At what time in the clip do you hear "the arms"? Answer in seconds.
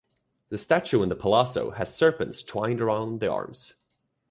3.19-3.75